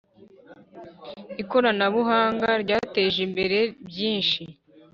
Ikoranabuhanga 1.41 2.49
ryatejimbere 2.63 3.57
byishi. 3.87 4.43